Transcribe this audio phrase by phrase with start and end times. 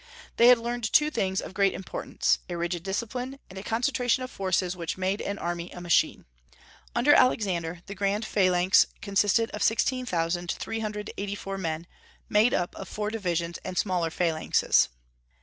[0.37, 4.31] They had learned two things of great importance, a rigid discipline, and a concentration of
[4.31, 6.25] forces which made an army a machine.
[6.95, 11.85] Under Alexander, the grand phalanx consisted of 16,384 men,
[12.27, 14.89] made up of four divisions and smaller phalanxes.